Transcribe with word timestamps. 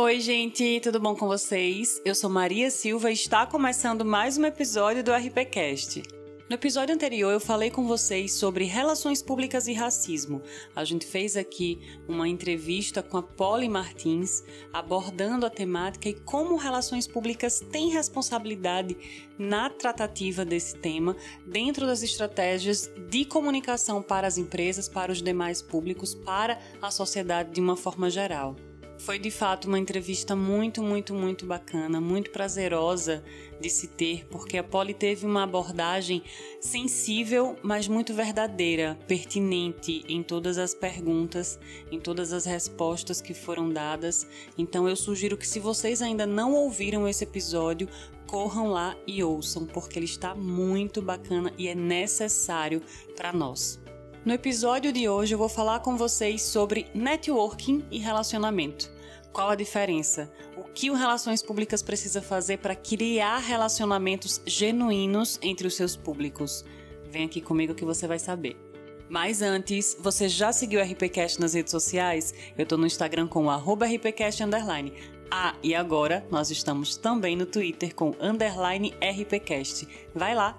Oi, 0.00 0.20
gente, 0.20 0.78
tudo 0.80 1.00
bom 1.00 1.16
com 1.16 1.26
vocês? 1.26 2.00
Eu 2.04 2.14
sou 2.14 2.30
Maria 2.30 2.70
Silva 2.70 3.10
e 3.10 3.14
está 3.14 3.44
começando 3.44 4.04
mais 4.04 4.38
um 4.38 4.44
episódio 4.44 5.02
do 5.02 5.12
RPCast. 5.12 6.04
No 6.48 6.54
episódio 6.54 6.94
anterior 6.94 7.32
eu 7.32 7.40
falei 7.40 7.68
com 7.68 7.84
vocês 7.84 8.32
sobre 8.32 8.64
relações 8.64 9.20
públicas 9.20 9.66
e 9.66 9.72
racismo. 9.72 10.40
A 10.74 10.84
gente 10.84 11.04
fez 11.04 11.36
aqui 11.36 11.80
uma 12.06 12.28
entrevista 12.28 13.02
com 13.02 13.16
a 13.16 13.22
Polly 13.24 13.68
Martins 13.68 14.44
abordando 14.72 15.44
a 15.44 15.50
temática 15.50 16.08
e 16.08 16.14
como 16.14 16.54
relações 16.54 17.08
públicas 17.08 17.58
têm 17.58 17.90
responsabilidade 17.90 18.96
na 19.36 19.68
tratativa 19.68 20.44
desse 20.44 20.76
tema 20.76 21.16
dentro 21.44 21.86
das 21.86 22.04
estratégias 22.04 22.88
de 23.10 23.24
comunicação 23.24 24.00
para 24.00 24.28
as 24.28 24.38
empresas, 24.38 24.88
para 24.88 25.10
os 25.10 25.20
demais 25.20 25.60
públicos, 25.60 26.14
para 26.14 26.56
a 26.80 26.88
sociedade 26.88 27.50
de 27.50 27.60
uma 27.60 27.76
forma 27.76 28.08
geral. 28.08 28.54
Foi 28.98 29.16
de 29.16 29.30
fato 29.30 29.68
uma 29.68 29.78
entrevista 29.78 30.34
muito, 30.34 30.82
muito, 30.82 31.14
muito 31.14 31.46
bacana, 31.46 32.00
muito 32.00 32.30
prazerosa 32.30 33.22
de 33.60 33.70
se 33.70 33.86
ter, 33.86 34.26
porque 34.26 34.58
a 34.58 34.64
Polly 34.64 34.92
teve 34.92 35.24
uma 35.24 35.44
abordagem 35.44 36.22
sensível, 36.60 37.56
mas 37.62 37.86
muito 37.86 38.12
verdadeira, 38.12 38.98
pertinente 39.06 40.04
em 40.08 40.20
todas 40.22 40.58
as 40.58 40.74
perguntas, 40.74 41.60
em 41.92 42.00
todas 42.00 42.32
as 42.32 42.44
respostas 42.44 43.20
que 43.20 43.32
foram 43.32 43.70
dadas. 43.70 44.26
Então 44.58 44.88
eu 44.88 44.96
sugiro 44.96 45.36
que 45.36 45.46
se 45.46 45.60
vocês 45.60 46.02
ainda 46.02 46.26
não 46.26 46.52
ouviram 46.52 47.06
esse 47.06 47.22
episódio, 47.22 47.88
corram 48.26 48.66
lá 48.66 48.96
e 49.06 49.22
ouçam, 49.22 49.64
porque 49.64 49.98
ele 49.98 50.06
está 50.06 50.34
muito 50.34 51.00
bacana 51.00 51.52
e 51.56 51.68
é 51.68 51.74
necessário 51.74 52.82
para 53.16 53.32
nós. 53.32 53.80
No 54.24 54.34
episódio 54.34 54.92
de 54.92 55.08
hoje 55.08 55.34
eu 55.34 55.38
vou 55.38 55.48
falar 55.48 55.80
com 55.80 55.96
vocês 55.96 56.42
sobre 56.42 56.88
networking 56.92 57.84
e 57.90 57.98
relacionamento. 57.98 58.97
Qual 59.38 59.50
a 59.50 59.54
diferença? 59.54 60.28
O 60.56 60.64
que 60.64 60.90
o 60.90 60.94
Relações 60.94 61.40
Públicas 61.40 61.80
precisa 61.80 62.20
fazer 62.20 62.58
para 62.58 62.74
criar 62.74 63.38
relacionamentos 63.38 64.42
genuínos 64.44 65.38
entre 65.40 65.64
os 65.64 65.76
seus 65.76 65.94
públicos? 65.94 66.64
Vem 67.08 67.24
aqui 67.24 67.40
comigo 67.40 67.72
que 67.72 67.84
você 67.84 68.08
vai 68.08 68.18
saber. 68.18 68.56
Mas 69.08 69.40
antes, 69.40 69.96
você 70.00 70.28
já 70.28 70.52
seguiu 70.52 70.80
o 70.80 70.82
RPCast 70.82 71.40
nas 71.40 71.54
redes 71.54 71.70
sociais? 71.70 72.34
Eu 72.56 72.64
estou 72.64 72.76
no 72.76 72.84
Instagram 72.84 73.28
com 73.28 73.46
o 73.46 73.48
RPCast 73.48 74.42
underline. 74.42 74.92
Ah, 75.30 75.54
e 75.62 75.72
agora 75.72 76.26
nós 76.32 76.50
estamos 76.50 76.96
também 76.96 77.36
no 77.36 77.46
Twitter 77.46 77.94
com 77.94 78.16
underline 78.20 78.92
RPCast. 79.00 79.86
Vai 80.16 80.34
lá! 80.34 80.58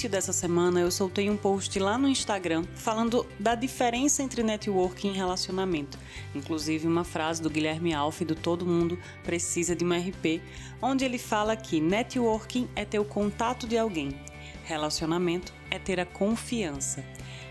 Início 0.00 0.08
dessa 0.08 0.32
semana 0.32 0.80
eu 0.80 0.90
soltei 0.90 1.28
um 1.28 1.36
post 1.36 1.78
lá 1.78 1.98
no 1.98 2.08
Instagram 2.08 2.64
falando 2.74 3.26
da 3.38 3.54
diferença 3.54 4.22
entre 4.22 4.42
networking 4.42 5.10
e 5.10 5.16
relacionamento. 5.16 5.98
Inclusive 6.34 6.86
uma 6.86 7.04
frase 7.04 7.42
do 7.42 7.50
Guilherme 7.50 7.92
Alf 7.92 8.22
do 8.22 8.34
Todo 8.34 8.64
Mundo 8.64 8.98
Precisa 9.22 9.76
de 9.76 9.84
uma 9.84 9.98
RP, 9.98 10.40
onde 10.80 11.04
ele 11.04 11.18
fala 11.18 11.54
que 11.54 11.82
networking 11.82 12.66
é 12.74 12.82
ter 12.82 12.98
o 12.98 13.04
contato 13.04 13.66
de 13.66 13.76
alguém, 13.76 14.18
relacionamento 14.64 15.52
é 15.70 15.78
ter 15.78 16.00
a 16.00 16.06
confiança. 16.06 17.04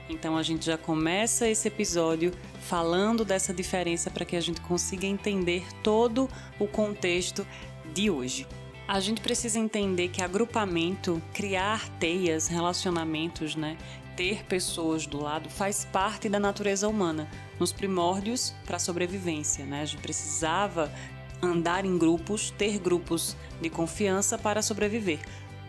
Então 0.10 0.36
a 0.36 0.42
gente 0.42 0.66
já 0.66 0.78
começa 0.78 1.48
esse 1.48 1.68
episódio 1.68 2.32
falando 2.62 3.24
dessa 3.24 3.54
diferença 3.54 4.10
para 4.10 4.26
que 4.26 4.36
a 4.36 4.42
gente 4.42 4.60
consiga 4.62 5.06
entender 5.06 5.64
todo 5.84 6.28
o 6.58 6.66
contexto 6.66 7.46
de 7.94 8.10
hoje. 8.10 8.48
A 8.90 9.00
gente 9.00 9.22
precisa 9.22 9.60
entender 9.60 10.08
que 10.08 10.20
agrupamento, 10.20 11.22
criar 11.32 11.88
teias, 12.00 12.48
relacionamentos, 12.48 13.56
né? 13.56 13.78
Ter 14.16 14.44
pessoas 14.46 15.06
do 15.06 15.22
lado 15.22 15.48
faz 15.48 15.86
parte 15.86 16.28
da 16.28 16.40
natureza 16.40 16.88
humana. 16.88 17.30
Nos 17.60 17.72
primórdios, 17.72 18.52
para 18.66 18.78
a 18.78 18.80
sobrevivência, 18.80 19.64
né? 19.64 19.84
A 19.84 19.86
gente 19.86 20.02
precisava 20.02 20.92
andar 21.40 21.86
em 21.86 22.00
grupos, 22.00 22.50
ter 22.50 22.80
grupos 22.80 23.38
de 23.62 23.70
confiança 23.70 24.40
para 24.40 24.64
sobreviver. 24.64 25.20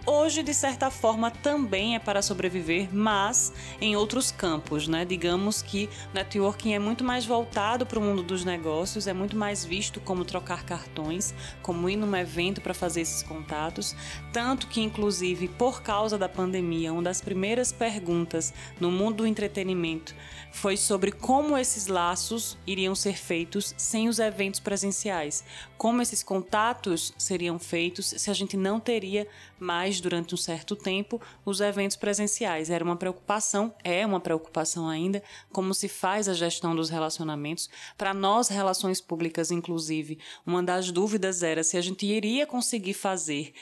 Hoje, 0.06 0.43
de 0.43 0.55
certa 0.55 0.91
forma, 0.91 1.31
também 1.31 1.94
é 1.94 1.99
para 1.99 2.22
sobreviver, 2.22 2.88
mas 2.91 3.53
em 3.81 3.97
outros 3.97 4.31
campos, 4.31 4.88
né? 4.88 5.05
Digamos 5.05 5.61
que 5.61 5.91
networking 6.15 6.72
é 6.72 6.78
muito 6.78 7.05
mais 7.05 7.27
voltado 7.27 7.84
para 7.84 7.99
o 7.99 8.03
mundo 8.03 8.22
dos 8.22 8.43
negócios, 8.43 9.06
é 9.06 9.12
muito 9.12 9.37
mais 9.37 9.62
visto 9.62 10.00
como 10.00 10.25
trocar 10.25 10.65
cartões, 10.65 11.34
como 11.60 11.89
ir 11.89 11.97
num 11.97 12.16
evento 12.16 12.62
para 12.62 12.72
fazer 12.72 13.03
esses 13.03 13.22
contatos. 13.22 13.94
Tanto 14.33 14.69
que, 14.69 14.81
inclusive, 14.81 15.49
por 15.49 15.83
causa 15.83 16.16
da 16.16 16.28
pandemia, 16.28 16.93
uma 16.93 17.03
das 17.03 17.21
primeiras 17.21 17.71
perguntas 17.71 18.55
no 18.81 18.91
mundo 18.91 19.19
do 19.19 19.27
entretenimento 19.27 20.15
foi 20.50 20.77
sobre 20.77 21.12
como 21.12 21.56
esses 21.56 21.87
laços 21.87 22.56
iriam 22.66 22.94
ser 22.94 23.16
feitos 23.16 23.75
sem 23.77 24.09
os 24.09 24.19
eventos 24.19 24.60
presenciais, 24.60 25.44
como 25.77 26.03
esses 26.03 26.22
contatos 26.22 27.15
seriam 27.16 27.59
feitos 27.59 28.15
se 28.16 28.31
a 28.31 28.34
gente 28.34 28.56
não 28.56 28.81
teria 28.81 29.28
mais 29.59 29.90
durante 29.99 30.34
um 30.34 30.37
certo 30.37 30.77
tempo 30.77 31.19
os 31.45 31.61
eventos 31.61 31.97
presenciais. 31.97 32.69
Era 32.69 32.84
uma 32.84 32.97
preocupação, 32.97 33.75
é 33.83 34.05
uma 34.05 34.21
preocupação 34.21 34.89
ainda, 34.89 35.23
como 35.51 35.73
se 35.73 35.89
faz 35.89 36.28
a 36.28 36.34
gestão 36.34 36.77
dos 36.77 36.91
relacionamentos. 36.91 37.71
Para 37.97 38.12
nós, 38.12 38.49
relações 38.49 39.01
públicas, 39.01 39.51
inclusive, 39.51 40.19
uma 40.47 40.62
das 40.62 40.91
dúvidas 40.91 41.43
era 41.43 41.65
se 41.65 41.78
a 41.78 41.81
gente 41.81 42.05
iria 42.05 42.47
conseguir 42.47 42.93
fazer 42.93 43.55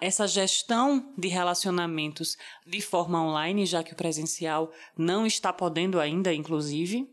essa 0.00 0.26
gestão 0.26 1.12
de 1.16 1.28
relacionamentos 1.28 2.36
de 2.66 2.80
forma 2.80 3.22
online, 3.22 3.64
já 3.64 3.84
que 3.84 3.92
o 3.92 3.96
presencial 3.96 4.72
não 4.98 5.24
está 5.24 5.52
podendo 5.52 6.00
ainda, 6.00 6.34
inclusive. 6.34 7.08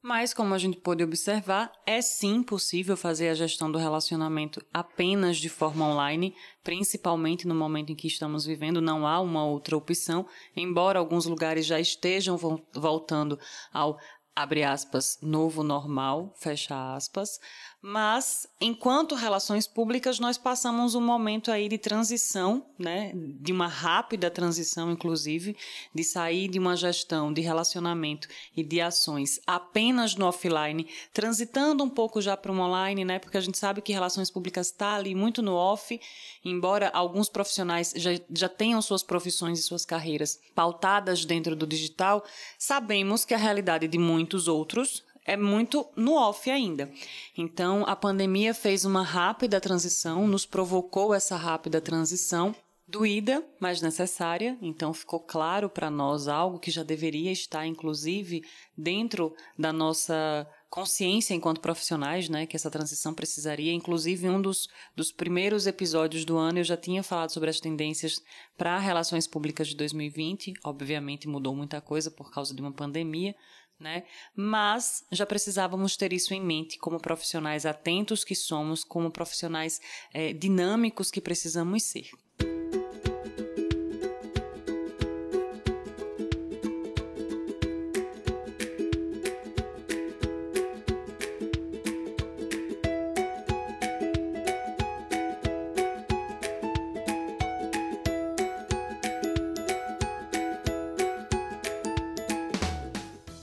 Mas, 0.00 0.32
como 0.32 0.54
a 0.54 0.58
gente 0.58 0.76
pôde 0.76 1.02
observar, 1.02 1.72
é 1.84 2.00
sim 2.00 2.40
possível 2.40 2.96
fazer 2.96 3.30
a 3.30 3.34
gestão 3.34 3.70
do 3.70 3.78
relacionamento 3.78 4.64
apenas 4.72 5.38
de 5.38 5.48
forma 5.48 5.84
online, 5.84 6.36
principalmente 6.62 7.48
no 7.48 7.54
momento 7.54 7.90
em 7.90 7.96
que 7.96 8.06
estamos 8.06 8.46
vivendo, 8.46 8.80
não 8.80 9.06
há 9.06 9.20
uma 9.20 9.44
outra 9.44 9.76
opção, 9.76 10.24
embora 10.54 11.00
alguns 11.00 11.26
lugares 11.26 11.66
já 11.66 11.80
estejam 11.80 12.38
voltando 12.72 13.38
ao 13.72 13.98
abre 14.36 14.62
aspas, 14.62 15.18
novo 15.20 15.64
normal, 15.64 16.32
fecha 16.36 16.94
aspas. 16.94 17.40
Mas, 17.80 18.48
enquanto 18.60 19.14
relações 19.14 19.64
públicas, 19.68 20.18
nós 20.18 20.36
passamos 20.36 20.96
um 20.96 21.00
momento 21.00 21.48
aí 21.48 21.68
de 21.68 21.78
transição, 21.78 22.66
né, 22.76 23.12
de 23.14 23.52
uma 23.52 23.68
rápida 23.68 24.28
transição, 24.28 24.90
inclusive, 24.90 25.56
de 25.94 26.02
sair 26.02 26.48
de 26.48 26.58
uma 26.58 26.76
gestão 26.76 27.32
de 27.32 27.40
relacionamento 27.40 28.26
e 28.56 28.64
de 28.64 28.80
ações 28.80 29.40
apenas 29.46 30.16
no 30.16 30.26
offline, 30.26 30.88
transitando 31.12 31.84
um 31.84 31.88
pouco 31.88 32.20
já 32.20 32.36
para 32.36 32.50
o 32.50 32.58
online, 32.58 33.04
né, 33.04 33.20
porque 33.20 33.36
a 33.36 33.40
gente 33.40 33.56
sabe 33.56 33.80
que 33.80 33.92
relações 33.92 34.28
públicas 34.28 34.66
está 34.66 34.94
ali 34.96 35.14
muito 35.14 35.40
no 35.40 35.54
off, 35.54 36.00
embora 36.44 36.90
alguns 36.92 37.28
profissionais 37.28 37.94
já, 37.94 38.10
já 38.28 38.48
tenham 38.48 38.82
suas 38.82 39.04
profissões 39.04 39.60
e 39.60 39.62
suas 39.62 39.84
carreiras 39.84 40.40
pautadas 40.52 41.24
dentro 41.24 41.54
do 41.54 41.64
digital, 41.64 42.24
sabemos 42.58 43.24
que 43.24 43.34
a 43.34 43.38
realidade 43.38 43.86
de 43.86 43.98
muitos 43.98 44.48
outros 44.48 45.04
é 45.28 45.36
muito 45.36 45.86
no 45.94 46.14
off 46.14 46.50
ainda. 46.50 46.90
Então, 47.36 47.84
a 47.86 47.94
pandemia 47.94 48.54
fez 48.54 48.86
uma 48.86 49.02
rápida 49.02 49.60
transição, 49.60 50.26
nos 50.26 50.46
provocou 50.46 51.12
essa 51.12 51.36
rápida 51.36 51.82
transição, 51.82 52.56
doída, 52.86 53.44
mas 53.60 53.82
necessária. 53.82 54.56
Então, 54.62 54.94
ficou 54.94 55.20
claro 55.20 55.68
para 55.68 55.90
nós 55.90 56.28
algo 56.28 56.58
que 56.58 56.70
já 56.70 56.82
deveria 56.82 57.30
estar, 57.30 57.66
inclusive, 57.66 58.42
dentro 58.74 59.34
da 59.58 59.70
nossa 59.70 60.46
consciência 60.68 61.34
enquanto 61.34 61.60
profissionais, 61.60 62.28
né, 62.28 62.46
que 62.46 62.56
essa 62.56 62.70
transição 62.70 63.14
precisaria. 63.14 63.72
Inclusive, 63.72 64.28
um 64.28 64.40
dos, 64.40 64.68
dos 64.94 65.10
primeiros 65.10 65.66
episódios 65.66 66.24
do 66.24 66.36
ano 66.36 66.58
eu 66.58 66.64
já 66.64 66.76
tinha 66.76 67.02
falado 67.02 67.30
sobre 67.30 67.50
as 67.50 67.60
tendências 67.60 68.22
para 68.56 68.78
relações 68.78 69.26
públicas 69.26 69.68
de 69.68 69.76
2020. 69.76 70.54
Obviamente 70.64 71.28
mudou 71.28 71.54
muita 71.54 71.80
coisa 71.80 72.10
por 72.10 72.30
causa 72.30 72.54
de 72.54 72.60
uma 72.60 72.72
pandemia, 72.72 73.34
né? 73.80 74.04
Mas 74.34 75.04
já 75.10 75.24
precisávamos 75.24 75.96
ter 75.96 76.12
isso 76.12 76.34
em 76.34 76.40
mente 76.40 76.78
como 76.78 77.00
profissionais 77.00 77.64
atentos 77.64 78.24
que 78.24 78.34
somos, 78.34 78.84
como 78.84 79.10
profissionais 79.10 79.80
é, 80.12 80.32
dinâmicos 80.32 81.10
que 81.10 81.20
precisamos 81.20 81.82
ser. 81.84 82.10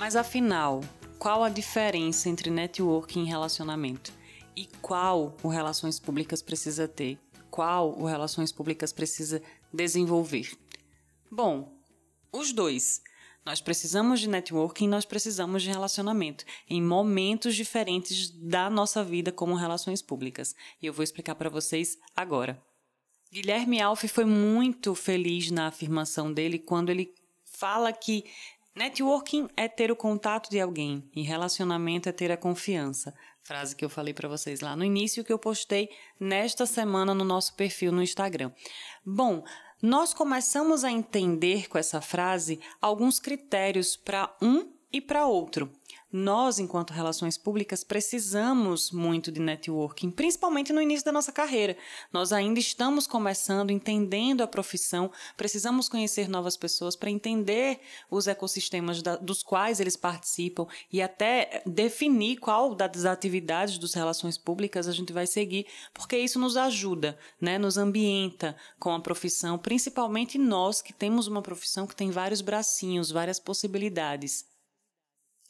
Mas 0.05 0.15
afinal, 0.15 0.81
qual 1.17 1.43
a 1.43 1.49
diferença 1.49 2.29
entre 2.29 2.51
networking 2.51 3.23
e 3.23 3.27
relacionamento? 3.27 4.13
E 4.55 4.67
qual 4.79 5.35
o 5.41 5.47
Relações 5.47 5.99
Públicas 5.99 6.43
precisa 6.43 6.87
ter? 6.87 7.17
Qual 7.49 7.99
o 7.99 8.05
Relações 8.05 8.51
Públicas 8.51 8.93
precisa 8.93 9.41
desenvolver? 9.73 10.55
Bom, 11.31 11.75
os 12.31 12.53
dois. 12.53 13.01
Nós 13.43 13.59
precisamos 13.59 14.19
de 14.19 14.29
networking, 14.29 14.87
nós 14.87 15.05
precisamos 15.05 15.63
de 15.63 15.71
relacionamento 15.71 16.45
em 16.69 16.83
momentos 16.83 17.55
diferentes 17.55 18.29
da 18.29 18.69
nossa 18.69 19.03
vida 19.03 19.31
como 19.31 19.55
relações 19.55 20.03
públicas. 20.03 20.53
E 20.79 20.85
eu 20.85 20.93
vou 20.93 21.01
explicar 21.01 21.33
para 21.33 21.49
vocês 21.49 21.97
agora. 22.15 22.63
Guilherme 23.33 23.81
Alf 23.81 24.03
foi 24.03 24.25
muito 24.25 24.93
feliz 24.93 25.49
na 25.49 25.65
afirmação 25.65 26.31
dele 26.31 26.59
quando 26.59 26.91
ele 26.91 27.11
fala 27.43 27.91
que 27.91 28.25
networking 28.75 29.48
é 29.56 29.68
ter 29.68 29.92
o 29.92 29.95
contato 29.95 30.50
de 30.50 30.60
alguém 30.60 31.10
e 31.16 31.22
relacionamento 31.22 32.10
é 32.10 32.12
ter 32.12 32.31
a 32.31 32.38
confiança. 32.38 33.13
Frase 33.42 33.75
que 33.75 33.86
eu 33.86 33.89
falei 33.89 34.13
para 34.13 34.27
vocês 34.27 34.60
lá 34.60 34.75
no 34.75 34.83
início 34.83 35.24
que 35.24 35.31
eu 35.31 35.39
postei 35.39 35.89
nesta 36.19 36.66
semana 36.66 37.13
no 37.13 37.24
nosso 37.24 37.54
perfil 37.56 37.92
no 37.92 38.01
Instagram. 38.01 38.51
Bom, 39.06 39.44
nós 39.81 40.13
começamos 40.13 40.83
a 40.83 40.92
entender 40.92 41.69
com 41.69 41.77
essa 41.77 42.01
frase 42.01 42.60
alguns 42.81 43.19
critérios 43.19 43.95
para 43.95 44.36
um 44.42 44.74
e 44.92 45.00
para 45.00 45.27
outro. 45.27 45.72
Nós, 46.11 46.59
enquanto 46.59 46.93
relações 46.93 47.37
públicas, 47.37 47.83
precisamos 47.83 48.91
muito 48.91 49.31
de 49.31 49.41
networking, 49.41 50.11
principalmente 50.11 50.71
no 50.71 50.81
início 50.81 51.03
da 51.03 51.11
nossa 51.11 51.31
carreira. 51.31 51.75
Nós 52.13 52.31
ainda 52.31 52.59
estamos 52.59 53.05
começando, 53.05 53.71
entendendo 53.71 54.41
a 54.41 54.47
profissão, 54.47 55.11
precisamos 55.35 55.89
conhecer 55.89 56.29
novas 56.29 56.55
pessoas 56.55 56.95
para 56.95 57.09
entender 57.09 57.81
os 58.09 58.27
ecossistemas 58.27 59.01
da, 59.01 59.15
dos 59.17 59.43
quais 59.43 59.79
eles 59.79 59.97
participam 59.97 60.67
e 60.91 61.01
até 61.01 61.61
definir 61.65 62.37
qual 62.37 62.73
das 62.73 63.03
atividades 63.03 63.77
dos 63.77 63.93
relações 63.93 64.37
públicas 64.37 64.87
a 64.87 64.93
gente 64.93 65.11
vai 65.11 65.27
seguir, 65.27 65.65
porque 65.93 66.17
isso 66.17 66.39
nos 66.39 66.55
ajuda, 66.55 67.17
né? 67.41 67.57
nos 67.57 67.77
ambienta 67.77 68.55
com 68.79 68.93
a 68.93 68.99
profissão, 68.99 69.57
principalmente 69.57 70.37
nós 70.37 70.81
que 70.81 70.93
temos 70.93 71.27
uma 71.27 71.41
profissão 71.41 71.85
que 71.85 71.95
tem 71.95 72.09
vários 72.09 72.41
bracinhos, 72.41 73.11
várias 73.11 73.39
possibilidades. 73.39 74.54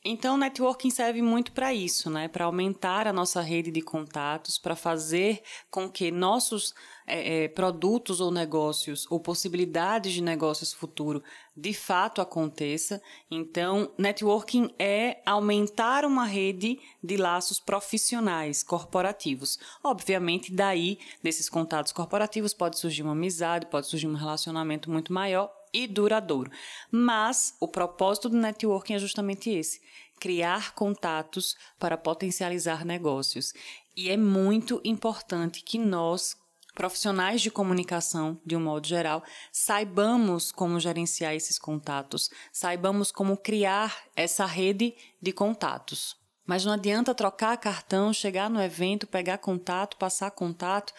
Então, 0.08 0.38
networking 0.38 0.92
serve 0.92 1.20
muito 1.20 1.52
para 1.52 1.74
isso, 1.74 2.12
né? 2.12 2.28
Para 2.28 2.46
aumentar 2.46 3.08
a 3.08 3.14
nossa 3.14 3.42
rede 3.42 3.72
de 3.72 3.82
contatos, 3.82 4.60
para 4.60 4.76
fazer 4.76 5.42
com 5.72 5.90
que 5.90 6.12
nossos 6.12 6.76
é, 7.08 7.46
é, 7.46 7.48
produtos 7.48 8.22
ou 8.22 8.30
negócios 8.30 9.08
ou 9.10 9.20
possibilidades 9.20 10.14
de 10.14 10.22
negócios 10.22 10.72
futuro 10.72 11.24
de 11.58 11.74
fato 11.74 12.22
aconteça. 12.22 13.02
Então, 13.32 13.92
networking 13.98 14.70
é 14.78 15.24
aumentar 15.26 16.06
uma 16.06 16.26
rede 16.26 16.80
de 17.04 17.18
laços 17.18 17.60
profissionais, 17.60 18.62
corporativos. 18.62 19.58
Obviamente, 19.84 20.54
daí, 20.54 21.00
desses 21.24 21.50
contatos 21.50 21.92
corporativos, 21.92 22.54
pode 22.54 22.78
surgir 22.78 23.02
uma 23.02 23.14
amizade, 23.14 23.66
pode 23.66 23.88
surgir 23.88 24.06
um 24.06 24.14
relacionamento 24.14 24.92
muito 24.92 25.12
maior 25.12 25.52
e 25.76 25.88
duradouro. 25.88 26.50
Mas 26.90 27.54
o 27.60 27.68
propósito 27.68 28.30
do 28.30 28.38
networking 28.38 28.94
é 28.94 29.00
justamente 29.00 29.50
esse: 29.50 29.82
criar 30.20 30.74
contatos 30.74 31.56
para 31.78 31.98
potencializar 31.98 32.86
negócios. 32.86 33.54
E 33.96 34.10
é 34.10 34.16
muito 34.16 34.82
importante 34.86 35.62
que 35.62 35.78
nós, 35.78 36.38
profissionais 36.74 37.42
de 37.42 37.52
comunicação, 37.52 38.40
de 38.46 38.56
um 38.56 38.62
modo 38.62 38.88
geral, 38.88 39.22
saibamos 39.52 40.52
como 40.52 40.80
gerenciar 40.80 41.34
esses 41.34 41.60
contatos, 41.60 42.30
saibamos 42.52 43.12
como 43.12 43.38
criar 43.38 44.06
essa 44.16 44.46
rede 44.46 44.96
de 45.22 45.34
contatos. 45.34 46.18
Mas 46.46 46.64
não 46.64 46.74
adianta 46.74 47.16
trocar 47.16 47.58
cartão, 47.58 48.14
chegar 48.14 48.50
no 48.50 48.62
evento, 48.62 49.08
pegar 49.08 49.40
contato, 49.40 49.98
passar 49.98 50.30
contato 50.30 50.94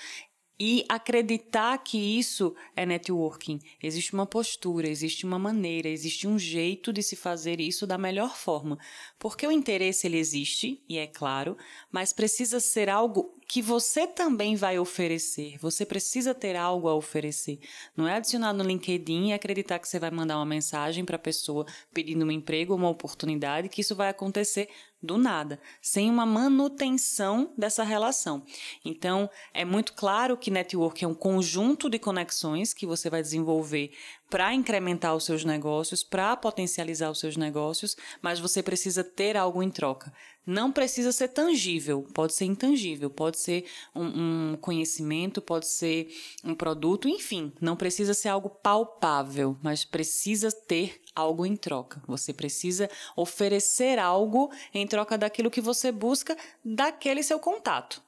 e 0.58 0.84
acreditar 0.88 1.76
que 1.78 1.98
isso 1.98 2.54
é 2.74 2.86
networking. 2.86 3.60
Existe 3.82 4.14
uma 4.14 4.26
postura, 4.26 4.88
existe 4.88 5.26
uma 5.26 5.38
maneira, 5.38 5.88
existe 5.88 6.26
um 6.26 6.38
jeito 6.38 6.92
de 6.92 7.02
se 7.02 7.14
fazer 7.14 7.60
isso 7.60 7.86
da 7.86 7.98
melhor 7.98 8.36
forma. 8.36 8.78
Porque 9.18 9.46
o 9.46 9.52
interesse 9.52 10.06
ele 10.06 10.16
existe, 10.16 10.82
e 10.88 10.96
é 10.96 11.06
claro, 11.06 11.56
mas 11.92 12.12
precisa 12.12 12.58
ser 12.58 12.88
algo 12.88 13.34
que 13.46 13.62
você 13.62 14.06
também 14.06 14.56
vai 14.56 14.78
oferecer. 14.78 15.56
Você 15.58 15.86
precisa 15.86 16.34
ter 16.34 16.56
algo 16.56 16.88
a 16.88 16.94
oferecer. 16.94 17.60
Não 17.96 18.08
é 18.08 18.14
adicionar 18.14 18.52
no 18.52 18.64
LinkedIn 18.64 19.28
e 19.28 19.32
acreditar 19.32 19.78
que 19.78 19.88
você 19.88 19.98
vai 19.98 20.10
mandar 20.10 20.36
uma 20.36 20.46
mensagem 20.46 21.04
para 21.04 21.16
a 21.16 21.18
pessoa 21.18 21.66
pedindo 21.92 22.24
um 22.24 22.30
emprego 22.30 22.74
uma 22.74 22.88
oportunidade, 22.88 23.68
que 23.68 23.82
isso 23.82 23.94
vai 23.94 24.08
acontecer 24.08 24.68
do 25.06 25.16
nada, 25.16 25.60
sem 25.80 26.10
uma 26.10 26.26
manutenção 26.26 27.52
dessa 27.56 27.84
relação. 27.84 28.42
Então, 28.84 29.30
é 29.54 29.64
muito 29.64 29.94
claro 29.94 30.36
que 30.36 30.50
network 30.50 31.04
é 31.04 31.08
um 31.08 31.14
conjunto 31.14 31.88
de 31.88 31.98
conexões 31.98 32.74
que 32.74 32.84
você 32.84 33.08
vai 33.08 33.22
desenvolver 33.22 33.92
para 34.28 34.52
incrementar 34.52 35.14
os 35.14 35.25
seus 35.25 35.44
negócios, 35.44 36.02
para 36.02 36.37
potencializar 36.37 37.11
os 37.11 37.20
seus 37.20 37.37
negócios, 37.37 37.96
mas 38.20 38.40
você 38.40 38.62
precisa 38.62 39.05
ter 39.05 39.37
algo 39.37 39.62
em 39.62 39.70
troca. 39.70 40.12
Não 40.44 40.70
precisa 40.70 41.11
ser 41.11 41.28
tangível, 41.28 42.06
pode 42.14 42.32
ser 42.32 42.44
intangível, 42.44 43.11
pode 43.11 43.38
ser 43.38 43.64
um, 43.94 44.52
um 44.52 44.56
conhecimento, 44.56 45.43
pode 45.43 45.67
ser 45.67 46.08
um 46.44 46.55
produto, 46.55 47.08
enfim, 47.08 47.52
não 47.61 47.75
precisa 47.75 48.14
ser 48.14 48.28
algo 48.28 48.49
palpável, 48.49 49.56
mas 49.61 49.84
precisa 49.84 50.52
ter 50.52 51.00
algo 51.17 51.44
em 51.44 51.56
troca. 51.56 52.00
Você 52.06 52.32
precisa 52.32 52.88
oferecer 53.17 53.99
algo 53.99 54.52
em 54.73 54.87
troca 54.87 55.19
daquilo 55.19 55.50
que 55.50 55.61
você 55.61 55.90
busca 55.90 56.37
daquele 56.64 57.25
seu 57.25 57.40
contato. 57.40 58.05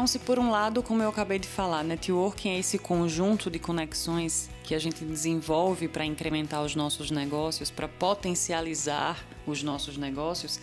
Então, 0.00 0.06
se 0.06 0.18
por 0.18 0.38
um 0.38 0.50
lado, 0.50 0.82
como 0.82 1.02
eu 1.02 1.10
acabei 1.10 1.38
de 1.38 1.46
falar, 1.46 1.84
networking 1.84 2.48
é 2.48 2.58
esse 2.58 2.78
conjunto 2.78 3.50
de 3.50 3.58
conexões 3.58 4.48
que 4.64 4.74
a 4.74 4.78
gente 4.78 5.04
desenvolve 5.04 5.88
para 5.88 6.06
incrementar 6.06 6.62
os 6.62 6.74
nossos 6.74 7.10
negócios, 7.10 7.70
para 7.70 7.86
potencializar 7.86 9.22
os 9.46 9.62
nossos 9.62 9.98
negócios, 9.98 10.58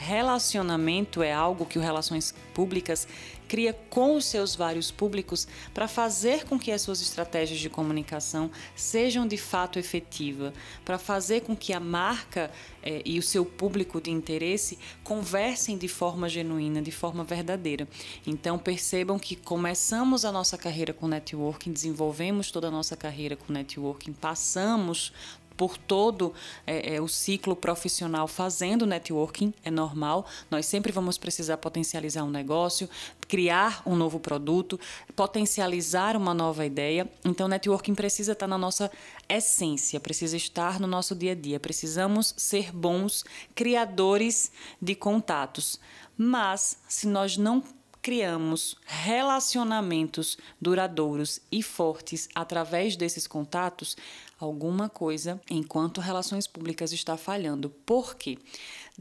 Relacionamento 0.00 1.22
é 1.22 1.30
algo 1.30 1.66
que 1.66 1.78
o 1.78 1.82
Relações 1.82 2.34
Públicas 2.54 3.06
cria 3.46 3.74
com 3.90 4.16
os 4.16 4.24
seus 4.24 4.54
vários 4.54 4.90
públicos 4.90 5.46
para 5.74 5.86
fazer 5.86 6.44
com 6.44 6.58
que 6.58 6.72
as 6.72 6.80
suas 6.80 7.02
estratégias 7.02 7.60
de 7.60 7.68
comunicação 7.68 8.50
sejam 8.74 9.26
de 9.26 9.36
fato 9.36 9.78
efetivas, 9.78 10.54
para 10.84 10.98
fazer 10.98 11.40
com 11.40 11.54
que 11.54 11.74
a 11.74 11.80
marca 11.80 12.50
eh, 12.82 13.02
e 13.04 13.18
o 13.18 13.22
seu 13.22 13.44
público 13.44 14.00
de 14.00 14.10
interesse 14.10 14.78
conversem 15.02 15.76
de 15.76 15.88
forma 15.88 16.28
genuína, 16.28 16.80
de 16.80 16.92
forma 16.92 17.22
verdadeira. 17.22 17.86
Então 18.26 18.56
percebam 18.56 19.18
que 19.18 19.36
começamos 19.36 20.24
a 20.24 20.32
nossa 20.32 20.56
carreira 20.56 20.94
com 20.94 21.08
networking, 21.08 21.72
desenvolvemos 21.72 22.50
toda 22.50 22.68
a 22.68 22.70
nossa 22.70 22.96
carreira 22.96 23.36
com 23.36 23.52
networking, 23.52 24.12
passamos 24.12 25.12
por 25.60 25.76
todo 25.76 26.32
é, 26.66 26.94
é, 26.94 27.00
o 27.02 27.06
ciclo 27.06 27.54
profissional 27.54 28.26
fazendo 28.26 28.86
networking, 28.86 29.52
é 29.62 29.70
normal. 29.70 30.24
Nós 30.50 30.64
sempre 30.64 30.90
vamos 30.90 31.18
precisar 31.18 31.58
potencializar 31.58 32.24
um 32.24 32.30
negócio, 32.30 32.88
criar 33.28 33.82
um 33.84 33.94
novo 33.94 34.18
produto, 34.18 34.80
potencializar 35.14 36.16
uma 36.16 36.32
nova 36.32 36.64
ideia. 36.64 37.06
Então, 37.22 37.46
networking 37.46 37.94
precisa 37.94 38.32
estar 38.32 38.46
na 38.46 38.56
nossa 38.56 38.90
essência, 39.28 40.00
precisa 40.00 40.34
estar 40.34 40.80
no 40.80 40.86
nosso 40.86 41.14
dia 41.14 41.32
a 41.32 41.34
dia. 41.34 41.60
Precisamos 41.60 42.32
ser 42.38 42.72
bons 42.72 43.22
criadores 43.54 44.50
de 44.80 44.94
contatos. 44.94 45.78
Mas, 46.16 46.78
se 46.88 47.06
nós 47.06 47.36
não 47.36 47.62
criamos 48.02 48.76
relacionamentos 48.86 50.38
duradouros 50.60 51.40
e 51.52 51.62
fortes 51.62 52.28
através 52.34 52.96
desses 52.96 53.26
contatos, 53.26 53.96
alguma 54.40 54.88
coisa 54.88 55.40
enquanto 55.50 56.00
relações 56.00 56.46
públicas 56.46 56.92
está 56.92 57.16
falhando. 57.16 57.70
Por 57.70 58.14
quê? 58.14 58.38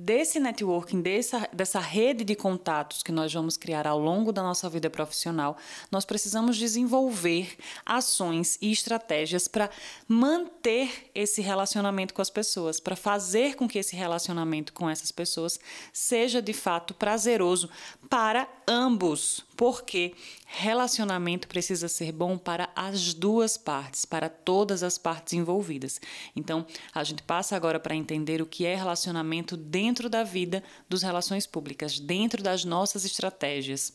desse 0.01 0.39
networking, 0.39 1.01
dessa, 1.01 1.49
dessa 1.51 1.79
rede 1.79 2.23
de 2.23 2.33
contatos 2.33 3.03
que 3.03 3.11
nós 3.11 3.33
vamos 3.33 3.57
criar 3.57 3.85
ao 3.85 3.99
longo 3.99 4.31
da 4.31 4.41
nossa 4.41 4.69
vida 4.69 4.89
profissional, 4.89 5.57
nós 5.91 6.05
precisamos 6.05 6.55
desenvolver 6.55 7.57
ações 7.85 8.57
e 8.61 8.71
estratégias 8.71 9.49
para 9.49 9.69
manter 10.07 11.11
esse 11.13 11.41
relacionamento 11.41 12.13
com 12.13 12.21
as 12.21 12.29
pessoas, 12.29 12.79
para 12.79 12.95
fazer 12.95 13.55
com 13.55 13.67
que 13.67 13.77
esse 13.77 13.93
relacionamento 13.93 14.71
com 14.71 14.89
essas 14.89 15.11
pessoas 15.11 15.59
seja 15.91 16.41
de 16.41 16.53
fato 16.53 16.93
prazeroso 16.93 17.69
para 18.09 18.47
ambos, 18.65 19.45
porque 19.57 20.13
relacionamento 20.45 21.47
precisa 21.49 21.89
ser 21.89 22.13
bom 22.13 22.37
para 22.37 22.69
as 22.73 23.13
duas 23.13 23.57
partes, 23.57 24.05
para 24.05 24.29
todas 24.29 24.81
as 24.81 24.97
partes 24.97 25.28
envolvidas. 25.33 25.99
Então, 26.35 26.65
a 26.93 27.03
gente 27.03 27.23
passa 27.23 27.55
agora 27.55 27.79
para 27.79 27.95
entender 27.95 28.41
o 28.41 28.45
que 28.45 28.65
é 28.65 28.75
relacionamento 28.75 29.55
dentro 29.55 30.09
da 30.09 30.23
vida 30.23 30.63
dos 30.87 31.01
relações 31.01 31.45
públicas, 31.45 31.99
dentro 31.99 32.43
das 32.43 32.65
nossas 32.65 33.05
estratégias. 33.05 33.93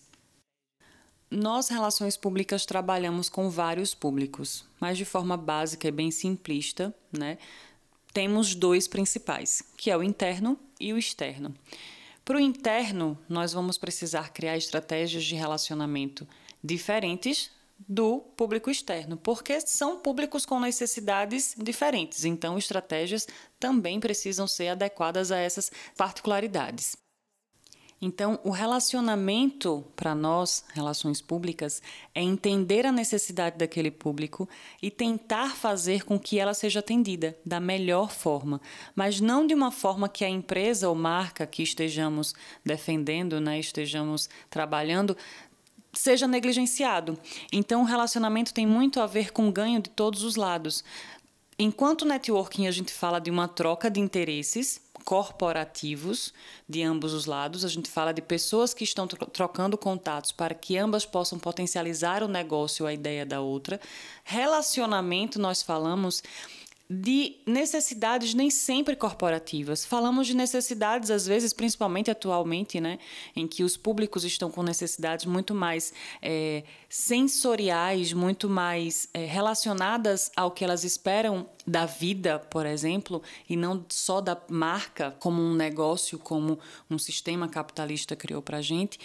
Nós, 1.30 1.68
relações 1.68 2.16
públicas, 2.16 2.64
trabalhamos 2.64 3.28
com 3.28 3.50
vários 3.50 3.94
públicos, 3.94 4.64
mas 4.80 4.96
de 4.96 5.04
forma 5.04 5.36
básica 5.36 5.88
e 5.88 5.90
bem 5.90 6.10
simplista, 6.10 6.94
né? 7.12 7.38
Temos 8.12 8.54
dois 8.54 8.86
principais, 8.86 9.62
que 9.76 9.90
é 9.90 9.96
o 9.96 10.02
interno 10.02 10.56
e 10.78 10.92
o 10.92 10.98
externo. 10.98 11.52
Para 12.24 12.36
o 12.36 12.40
interno, 12.40 13.18
nós 13.28 13.52
vamos 13.52 13.76
precisar 13.76 14.32
criar 14.32 14.56
estratégias 14.56 15.24
de 15.24 15.34
relacionamento 15.34 16.26
diferentes 16.62 17.50
do 17.88 18.20
público 18.36 18.70
externo, 18.70 19.16
porque 19.16 19.60
são 19.60 19.98
públicos 19.98 20.46
com 20.46 20.58
necessidades 20.60 21.54
diferentes, 21.58 22.24
então 22.24 22.56
estratégias 22.56 23.26
também 23.58 24.00
precisam 24.00 24.46
ser 24.46 24.68
adequadas 24.68 25.30
a 25.30 25.38
essas 25.38 25.70
particularidades. 25.96 26.96
Então, 28.00 28.38
o 28.44 28.50
relacionamento 28.50 29.82
para 29.96 30.14
nós, 30.14 30.62
relações 30.74 31.22
públicas, 31.22 31.80
é 32.14 32.20
entender 32.20 32.84
a 32.84 32.92
necessidade 32.92 33.56
daquele 33.56 33.90
público 33.90 34.46
e 34.82 34.90
tentar 34.90 35.56
fazer 35.56 36.04
com 36.04 36.18
que 36.18 36.38
ela 36.38 36.52
seja 36.52 36.80
atendida 36.80 37.34
da 37.46 37.58
melhor 37.58 38.10
forma, 38.10 38.60
mas 38.94 39.20
não 39.20 39.46
de 39.46 39.54
uma 39.54 39.70
forma 39.70 40.06
que 40.06 40.22
a 40.22 40.28
empresa 40.28 40.86
ou 40.86 40.94
marca 40.94 41.46
que 41.46 41.62
estejamos 41.62 42.34
defendendo, 42.62 43.40
né, 43.40 43.58
estejamos 43.58 44.28
trabalhando, 44.50 45.16
seja 45.94 46.26
negligenciado. 46.26 47.18
Então, 47.52 47.82
o 47.82 47.86
relacionamento 47.86 48.52
tem 48.52 48.66
muito 48.66 49.00
a 49.00 49.06
ver 49.06 49.32
com 49.32 49.50
ganho 49.50 49.80
de 49.80 49.90
todos 49.90 50.22
os 50.22 50.36
lados. 50.36 50.84
Enquanto 51.58 52.04
networking 52.04 52.66
a 52.66 52.70
gente 52.70 52.92
fala 52.92 53.20
de 53.20 53.30
uma 53.30 53.46
troca 53.46 53.90
de 53.90 54.00
interesses, 54.00 54.80
corporativos 55.04 56.32
de 56.68 56.82
ambos 56.82 57.12
os 57.12 57.26
lados. 57.26 57.64
A 57.64 57.68
gente 57.68 57.90
fala 57.90 58.12
de 58.12 58.22
pessoas 58.22 58.72
que 58.72 58.84
estão 58.84 59.06
trocando 59.06 59.76
contatos 59.76 60.32
para 60.32 60.54
que 60.54 60.76
ambas 60.76 61.04
possam 61.04 61.38
potencializar 61.38 62.22
o 62.22 62.28
negócio 62.28 62.86
a 62.86 62.92
ideia 62.92 63.24
da 63.26 63.40
outra. 63.40 63.78
Relacionamento, 64.24 65.38
nós 65.38 65.62
falamos 65.62 66.22
de 66.88 67.36
necessidades 67.46 68.34
nem 68.34 68.50
sempre 68.50 68.94
corporativas. 68.94 69.84
Falamos 69.84 70.26
de 70.26 70.34
necessidades, 70.34 71.10
às 71.10 71.26
vezes, 71.26 71.52
principalmente 71.52 72.10
atualmente, 72.10 72.80
né, 72.80 72.98
em 73.34 73.46
que 73.46 73.64
os 73.64 73.76
públicos 73.76 74.24
estão 74.24 74.50
com 74.50 74.62
necessidades 74.62 75.24
muito 75.24 75.54
mais 75.54 75.92
é, 76.20 76.62
sensoriais, 76.88 78.12
muito 78.12 78.50
mais 78.50 79.08
é, 79.14 79.24
relacionadas 79.24 80.30
ao 80.36 80.50
que 80.50 80.62
elas 80.62 80.84
esperam 80.84 81.48
da 81.66 81.86
vida, 81.86 82.38
por 82.38 82.66
exemplo, 82.66 83.22
e 83.48 83.56
não 83.56 83.84
só 83.88 84.20
da 84.20 84.38
marca 84.50 85.16
como 85.18 85.40
um 85.40 85.54
negócio, 85.54 86.18
como 86.18 86.58
um 86.90 86.98
sistema 86.98 87.48
capitalista 87.48 88.14
criou 88.14 88.42
para 88.42 88.58
a 88.58 88.62
gente, 88.62 88.98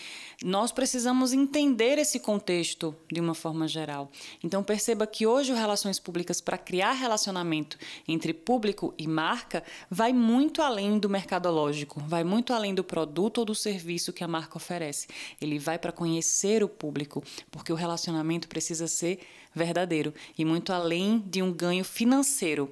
nós 0.43 0.71
precisamos 0.71 1.31
entender 1.31 1.97
esse 1.97 2.19
contexto 2.19 2.93
de 3.09 3.21
uma 3.21 3.33
forma 3.33 3.67
geral. 3.67 4.11
Então 4.43 4.61
perceba 4.61 5.07
que 5.07 5.25
hoje 5.25 5.53
relações 5.53 5.99
públicas 5.99 6.41
para 6.41 6.57
criar 6.57 6.91
relacionamento 6.91 7.68
entre 8.07 8.33
público 8.33 8.93
e 8.97 9.07
marca 9.07 9.63
vai 9.89 10.13
muito 10.13 10.61
além 10.61 10.97
do 10.97 11.09
mercadológico, 11.09 11.99
vai 12.01 12.23
muito 12.23 12.53
além 12.53 12.73
do 12.73 12.83
produto 12.83 13.39
ou 13.39 13.45
do 13.45 13.55
serviço 13.55 14.13
que 14.13 14.23
a 14.23 14.27
marca 14.27 14.57
oferece. 14.57 15.07
Ele 15.41 15.59
vai 15.59 15.77
para 15.77 15.91
conhecer 15.91 16.63
o 16.63 16.69
público, 16.69 17.23
porque 17.51 17.73
o 17.73 17.75
relacionamento 17.75 18.47
precisa 18.47 18.87
ser 18.87 19.19
verdadeiro 19.53 20.13
e 20.37 20.45
muito 20.45 20.71
além 20.71 21.19
de 21.19 21.41
um 21.41 21.51
ganho 21.51 21.83
financeiro. 21.83 22.71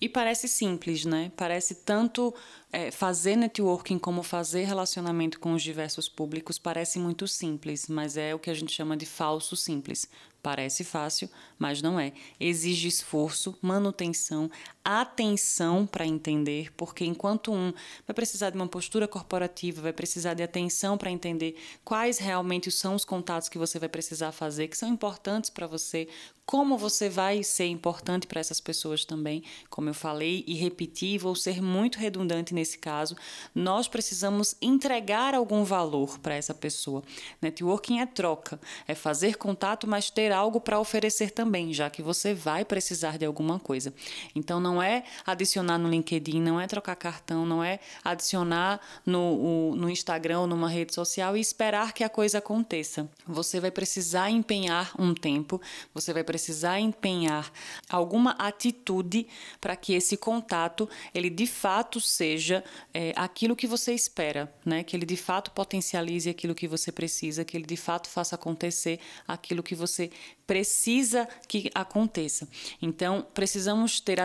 E 0.00 0.08
parece 0.08 0.48
simples, 0.48 1.04
né? 1.04 1.32
Parece 1.34 1.76
tanto 1.76 2.34
é, 2.70 2.90
fazer 2.90 3.36
networking 3.36 3.98
como 3.98 4.22
fazer 4.22 4.64
relacionamento 4.64 5.40
com 5.40 5.54
os 5.54 5.62
diversos 5.62 6.08
públicos 6.08 6.58
parece 6.58 6.98
muito 6.98 7.26
simples, 7.26 7.88
mas 7.88 8.16
é 8.16 8.34
o 8.34 8.38
que 8.38 8.50
a 8.50 8.54
gente 8.54 8.72
chama 8.72 8.96
de 8.96 9.06
falso 9.06 9.56
simples. 9.56 10.06
Parece 10.44 10.84
fácil, 10.84 11.30
mas 11.58 11.80
não 11.80 11.98
é. 11.98 12.12
Exige 12.38 12.86
esforço, 12.86 13.56
manutenção, 13.62 14.50
atenção 14.84 15.86
para 15.86 16.06
entender, 16.06 16.70
porque 16.76 17.04
enquanto 17.04 17.52
um 17.52 17.72
vai 18.06 18.14
precisar 18.14 18.50
de 18.50 18.56
uma 18.56 18.68
postura 18.68 19.08
corporativa, 19.08 19.80
vai 19.80 19.92
precisar 19.92 20.34
de 20.34 20.42
atenção 20.42 20.98
para 20.98 21.10
entender 21.10 21.56
quais 21.82 22.18
realmente 22.18 22.70
são 22.70 22.94
os 22.94 23.04
contatos 23.04 23.48
que 23.48 23.56
você 23.56 23.78
vai 23.78 23.88
precisar 23.88 24.30
fazer, 24.30 24.68
que 24.68 24.76
são 24.76 24.88
importantes 24.88 25.48
para 25.48 25.66
você, 25.66 26.06
como 26.46 26.76
você 26.76 27.08
vai 27.08 27.42
ser 27.42 27.66
importante 27.66 28.26
para 28.26 28.40
essas 28.40 28.60
pessoas 28.60 29.04
também, 29.04 29.42
como 29.70 29.88
eu 29.88 29.94
falei 29.94 30.44
e 30.46 30.54
repeti, 30.54 31.16
vou 31.16 31.34
ser 31.34 31.62
muito 31.62 31.98
redundante 31.98 32.52
nesse 32.52 32.76
caso, 32.78 33.16
nós 33.54 33.88
precisamos 33.88 34.54
entregar 34.60 35.34
algum 35.34 35.64
valor 35.64 36.18
para 36.18 36.34
essa 36.34 36.52
pessoa. 36.52 37.02
Networking 37.40 38.00
é 38.00 38.06
troca, 38.06 38.60
é 38.86 38.94
fazer 38.94 39.36
contato, 39.36 39.86
mas 39.86 40.10
ter 40.10 40.32
algo 40.32 40.60
para 40.60 40.78
oferecer 40.78 41.30
também, 41.30 41.72
já 41.72 41.88
que 41.88 42.02
você 42.02 42.34
vai 42.34 42.64
precisar 42.64 43.16
de 43.16 43.24
alguma 43.24 43.58
coisa. 43.58 43.94
Então 44.34 44.60
não 44.60 44.73
é 44.82 45.04
adicionar 45.26 45.78
no 45.78 45.88
LinkedIn, 45.88 46.40
não 46.40 46.60
é 46.60 46.66
trocar 46.66 46.96
cartão, 46.96 47.44
não 47.44 47.62
é 47.62 47.80
adicionar 48.02 48.80
no, 49.04 49.20
o, 49.20 49.76
no 49.76 49.90
Instagram 49.90 50.40
ou 50.40 50.46
numa 50.46 50.68
rede 50.68 50.94
social 50.94 51.36
e 51.36 51.40
esperar 51.40 51.92
que 51.92 52.04
a 52.04 52.08
coisa 52.08 52.38
aconteça. 52.38 53.08
Você 53.26 53.60
vai 53.60 53.70
precisar 53.70 54.30
empenhar 54.30 54.92
um 54.98 55.14
tempo, 55.14 55.60
você 55.92 56.12
vai 56.12 56.24
precisar 56.24 56.80
empenhar 56.80 57.50
alguma 57.88 58.32
atitude 58.32 59.26
para 59.60 59.76
que 59.76 59.92
esse 59.94 60.16
contato 60.16 60.88
ele 61.14 61.30
de 61.30 61.46
fato 61.46 62.00
seja 62.00 62.64
é, 62.92 63.12
aquilo 63.16 63.56
que 63.56 63.66
você 63.66 63.92
espera, 63.92 64.52
né? 64.64 64.82
Que 64.82 64.96
ele 64.96 65.06
de 65.06 65.16
fato 65.16 65.50
potencialize 65.50 66.28
aquilo 66.28 66.54
que 66.54 66.68
você 66.68 66.90
precisa, 66.90 67.44
que 67.44 67.56
ele 67.56 67.66
de 67.66 67.76
fato 67.76 68.08
faça 68.08 68.34
acontecer 68.34 69.00
aquilo 69.26 69.62
que 69.62 69.74
você 69.74 70.10
precisa 70.46 71.28
que 71.48 71.70
aconteça. 71.74 72.48
Então, 72.80 73.26
precisamos 73.34 74.00
ter 74.00 74.20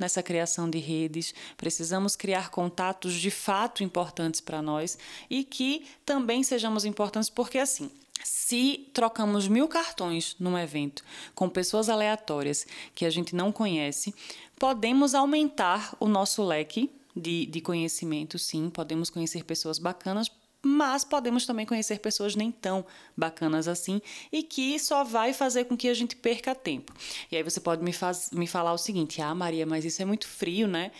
nessa 0.00 0.22
criação 0.22 0.68
de 0.68 0.78
redes, 0.78 1.34
precisamos 1.56 2.16
criar 2.16 2.50
contatos 2.50 3.14
de 3.14 3.30
fato 3.30 3.82
importantes 3.82 4.40
para 4.40 4.60
nós 4.60 4.98
e 5.30 5.44
que 5.44 5.86
também 6.04 6.42
sejamos 6.42 6.84
importantes, 6.84 7.30
porque 7.30 7.58
assim, 7.58 7.90
se 8.24 8.88
trocamos 8.92 9.46
mil 9.46 9.68
cartões 9.68 10.36
num 10.40 10.58
evento 10.58 11.04
com 11.34 11.48
pessoas 11.48 11.88
aleatórias 11.88 12.66
que 12.94 13.04
a 13.04 13.10
gente 13.10 13.34
não 13.36 13.52
conhece, 13.52 14.14
podemos 14.58 15.14
aumentar 15.14 15.96
o 16.00 16.08
nosso 16.08 16.42
leque 16.44 16.90
de, 17.14 17.46
de 17.46 17.60
conhecimento, 17.60 18.38
sim, 18.38 18.68
podemos 18.68 19.08
conhecer 19.08 19.44
pessoas 19.44 19.78
bacanas, 19.78 20.30
mas 20.66 21.04
podemos 21.04 21.46
também 21.46 21.64
conhecer 21.64 22.00
pessoas 22.00 22.34
nem 22.34 22.50
tão 22.50 22.84
bacanas 23.16 23.68
assim 23.68 24.00
e 24.32 24.42
que 24.42 24.78
só 24.78 25.04
vai 25.04 25.32
fazer 25.32 25.64
com 25.64 25.76
que 25.76 25.88
a 25.88 25.94
gente 25.94 26.16
perca 26.16 26.54
tempo. 26.54 26.92
E 27.30 27.36
aí 27.36 27.42
você 27.42 27.60
pode 27.60 27.82
me, 27.82 27.92
faz, 27.92 28.30
me 28.32 28.46
falar 28.46 28.72
o 28.72 28.78
seguinte: 28.78 29.22
ah, 29.22 29.34
Maria, 29.34 29.64
mas 29.64 29.84
isso 29.84 30.02
é 30.02 30.04
muito 30.04 30.26
frio, 30.26 30.66
né? 30.66 30.90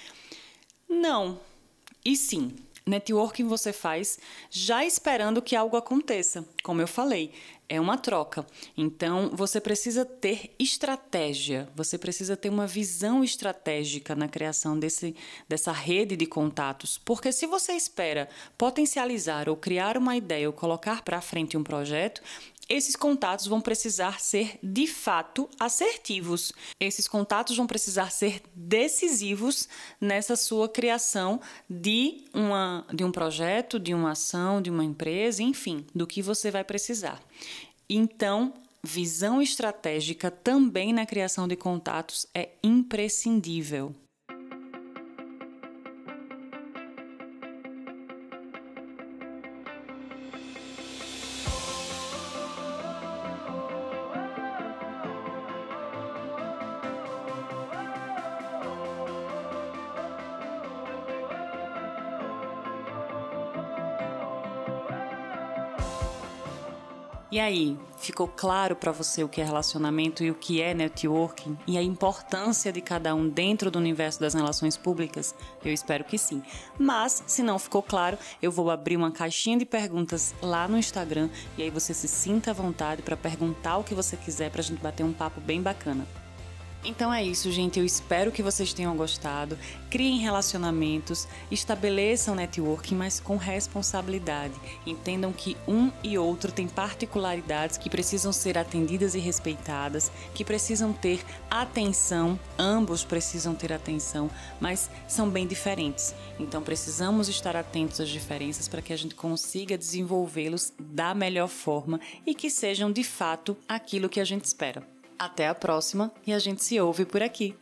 Não. 0.88 1.40
E 2.04 2.16
sim, 2.16 2.54
Networking 2.88 3.49
você 3.49 3.73
faz 3.73 4.16
já 4.49 4.85
esperando 4.85 5.43
que 5.43 5.57
algo 5.57 5.76
aconteça. 5.76 6.45
Como 6.62 6.81
eu 6.81 6.87
falei, 6.87 7.33
é 7.69 7.81
uma 7.81 7.99
troca. 7.99 8.47
Então, 8.76 9.31
você 9.33 9.61
precisa 9.61 10.05
ter 10.05 10.55
estratégia, 10.57 11.69
você 11.75 11.99
precisa 11.99 12.37
ter 12.37 12.49
uma 12.49 12.64
visão 12.64 13.25
estratégica 13.25 14.14
na 14.14 14.28
criação 14.28 14.78
desse, 14.78 15.16
dessa 15.49 15.73
rede 15.73 16.16
de 16.16 16.26
contatos. 16.26 16.97
Porque 17.05 17.33
se 17.33 17.45
você 17.45 17.73
espera 17.73 18.28
potencializar 18.57 19.49
ou 19.49 19.57
criar 19.57 19.99
uma 19.99 20.16
ideia 20.16 20.49
ou 20.49 20.52
colocar 20.52 21.02
para 21.02 21.21
frente 21.21 21.57
um 21.57 21.64
projeto, 21.64 22.23
esses 22.68 22.96
contatos 22.96 23.46
vão 23.46 23.61
precisar 23.61 24.20
ser 24.20 24.58
de 24.62 24.87
fato 24.87 25.49
assertivos. 25.58 26.52
Esses 26.80 27.06
contatos 27.06 27.56
vão 27.56 27.66
precisar 27.66 28.11
ser 28.11 28.42
decisivos 28.54 29.68
nessa 30.00 30.35
sua 30.35 30.68
criação 30.68 31.40
de, 31.70 32.25
uma, 32.35 32.85
de 32.92 33.04
um 33.04 33.12
projeto, 33.12 33.78
de 33.78 33.94
uma 33.94 34.12
ação, 34.12 34.61
de 34.61 34.70
uma 34.70 34.85
empresa, 34.85 35.42
enfim, 35.42 35.87
do 35.94 36.06
que 36.06 36.20
você 36.20 36.50
vai 36.50 36.64
precisar. 36.64 37.23
Então, 37.88 38.52
visão 38.82 39.40
estratégica 39.40 40.30
também 40.30 40.92
na 40.92 41.06
criação 41.06 41.46
de 41.46 41.56
contatos 41.56 42.26
é 42.35 42.50
imprescindível. 42.62 43.94
E 67.37 67.38
aí, 67.38 67.78
ficou 67.99 68.26
claro 68.26 68.75
para 68.75 68.90
você 68.90 69.23
o 69.23 69.28
que 69.28 69.43
é 69.43 69.45
relacionamento 69.45 70.25
e 70.25 70.31
o 70.31 70.35
que 70.35 70.62
é 70.62 70.73
networking 70.73 71.55
e 71.66 71.76
a 71.76 71.83
importância 71.83 72.73
de 72.73 72.81
cada 72.81 73.14
um 73.14 73.28
dentro 73.28 73.71
do 73.71 73.78
universo 73.78 74.19
das 74.19 74.33
relações 74.33 74.75
públicas? 74.75 75.35
Eu 75.62 75.71
espero 75.71 76.02
que 76.02 76.16
sim. 76.16 76.43
Mas, 76.78 77.23
se 77.26 77.43
não 77.43 77.59
ficou 77.59 77.83
claro, 77.83 78.16
eu 78.40 78.50
vou 78.50 78.71
abrir 78.71 78.97
uma 78.97 79.11
caixinha 79.11 79.59
de 79.59 79.66
perguntas 79.66 80.35
lá 80.40 80.66
no 80.66 80.78
Instagram 80.78 81.28
e 81.59 81.62
aí 81.62 81.69
você 81.69 81.93
se 81.93 82.09
sinta 82.09 82.52
à 82.52 82.55
vontade 82.55 83.02
para 83.02 83.19
perguntar 83.19 83.76
o 83.76 83.85
que 83.85 83.95
você 83.95 84.16
quiser 84.16 84.50
para 84.50 84.62
a 84.62 84.64
gente 84.64 84.81
bater 84.81 85.05
um 85.05 85.12
papo 85.12 85.38
bem 85.38 85.61
bacana. 85.61 86.07
Então 86.85 87.12
é 87.12 87.23
isso, 87.23 87.50
gente. 87.50 87.78
Eu 87.78 87.85
espero 87.85 88.30
que 88.30 88.42
vocês 88.42 88.73
tenham 88.73 88.97
gostado. 88.97 89.59
Criem 89.90 90.18
relacionamentos, 90.18 91.26
estabeleçam 91.50 92.35
networking, 92.35 92.95
mas 92.95 93.18
com 93.18 93.37
responsabilidade. 93.37 94.54
Entendam 94.87 95.33
que 95.33 95.56
um 95.66 95.90
e 96.02 96.16
outro 96.16 96.52
têm 96.52 96.68
particularidades 96.68 97.76
que 97.76 97.90
precisam 97.90 98.33
ser 98.33 98.56
atendidas 98.56 99.14
e 99.14 99.18
respeitadas, 99.18 100.12
que 100.35 100.45
precisam 100.45 100.92
ter 100.92 101.21
atenção, 101.50 102.38
ambos 102.59 103.04
precisam 103.04 103.54
ter 103.54 103.73
atenção, 103.73 104.30
mas 104.61 104.88
são 105.09 105.28
bem 105.28 105.47
diferentes. 105.47 106.14
Então 106.38 106.62
precisamos 106.62 107.28
estar 107.28 107.56
atentos 107.56 108.00
às 108.00 108.09
diferenças 108.09 108.68
para 108.68 108.83
que 108.83 108.92
a 108.92 108.97
gente 108.97 109.14
consiga 109.14 109.76
desenvolvê-los 109.76 110.73
da 110.78 111.14
melhor 111.14 111.49
forma 111.49 112.00
e 112.25 112.35
que 112.35 112.50
sejam 112.50 112.92
de 112.92 113.02
fato 113.02 113.56
aquilo 113.68 114.09
que 114.09 114.21
a 114.21 114.25
gente 114.25 114.45
espera. 114.45 114.95
Até 115.18 115.49
a 115.49 115.54
próxima 115.54 116.12
e 116.26 116.32
a 116.32 116.38
gente 116.38 116.62
se 116.62 116.80
ouve 116.80 117.04
por 117.04 117.23
aqui. 117.23 117.54